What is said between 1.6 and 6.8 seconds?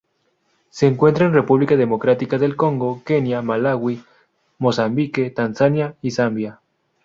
Democrática del Congo, Kenia, Malaui, Mozambique, Tanzania y Zambia.